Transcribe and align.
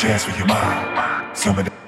chance 0.00 0.24
for 0.24 0.34
your 0.38 0.46
mind. 0.46 1.36
Some 1.36 1.58
of 1.58 1.66
the 1.66 1.79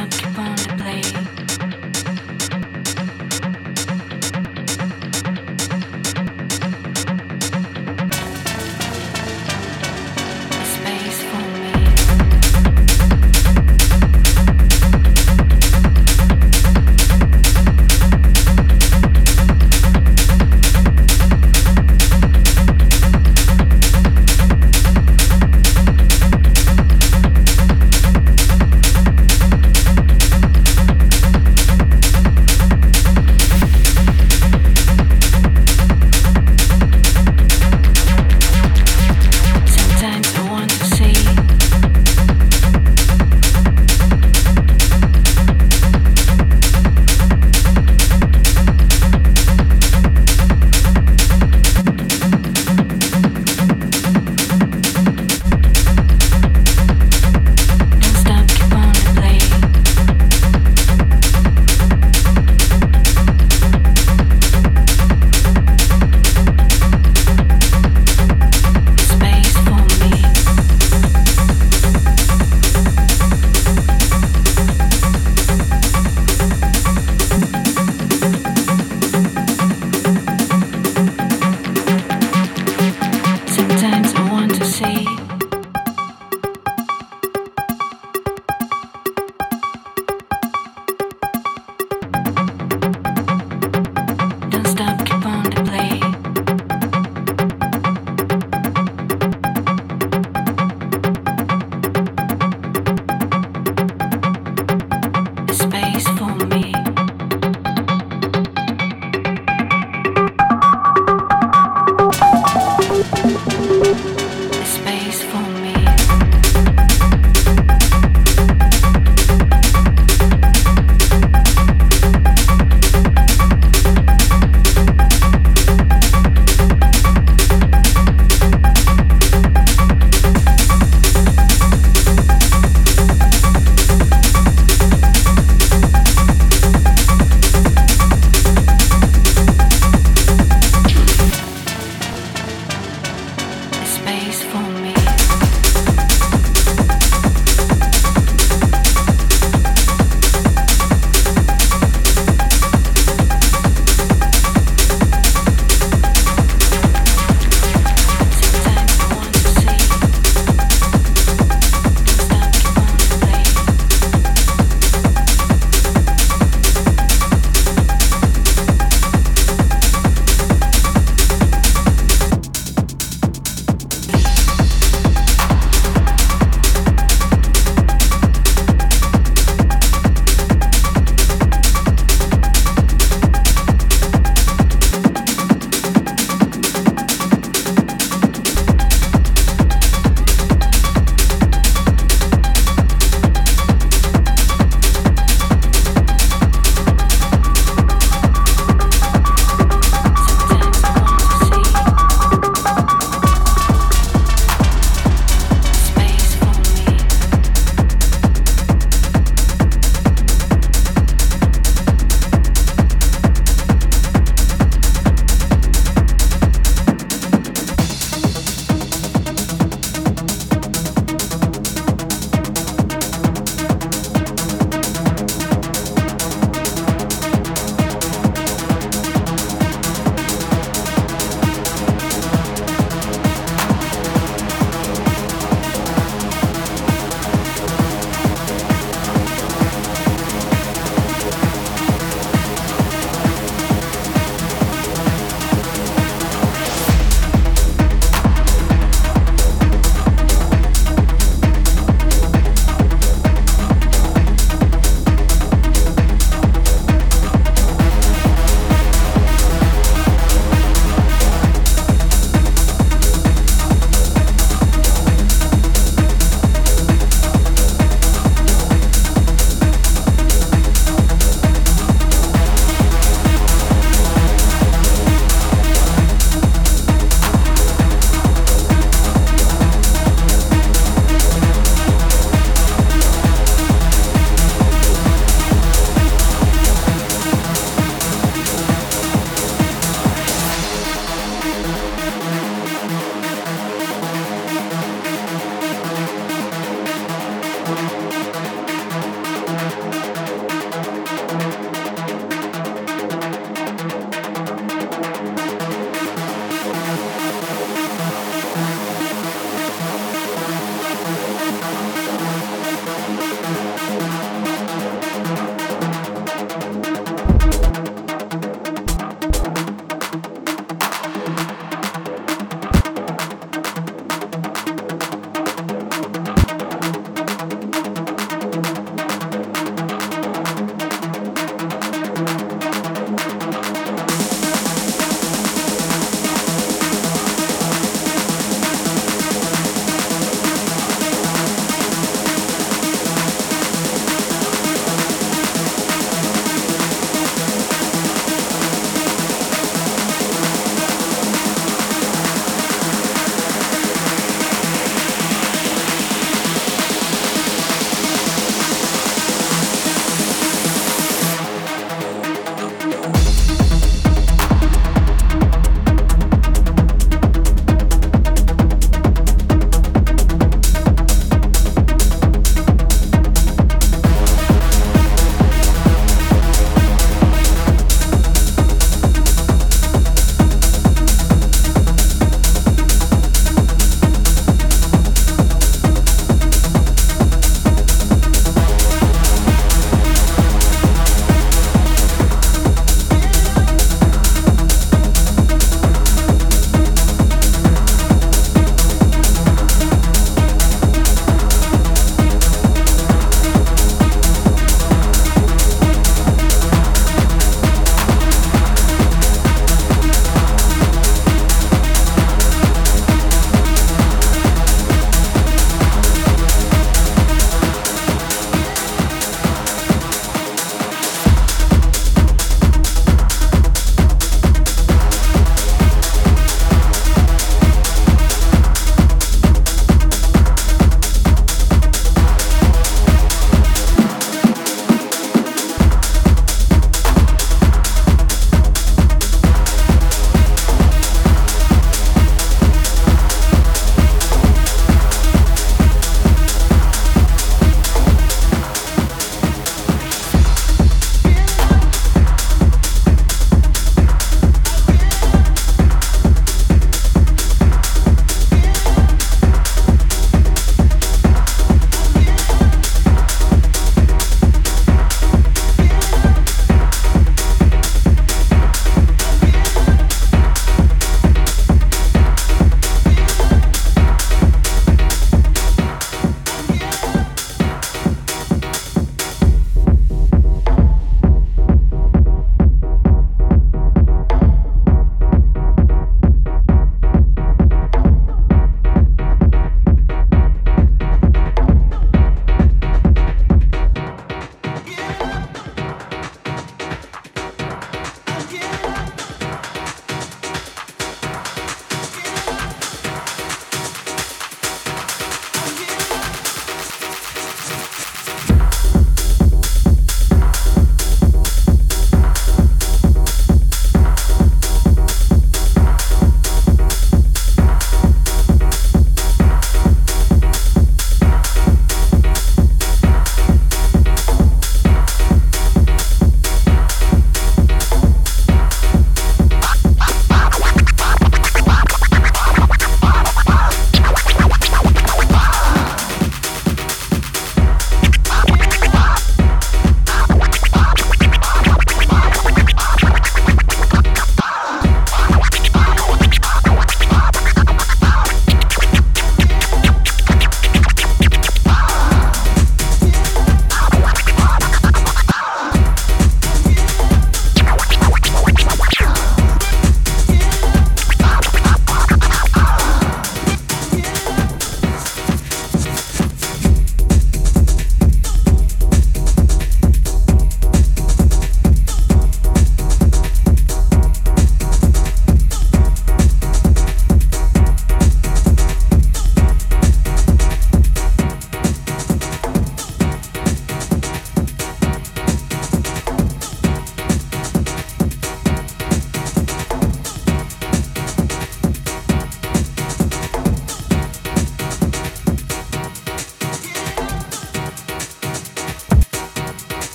on, 0.00 0.08
keep 0.08 0.38
on. 0.38 0.59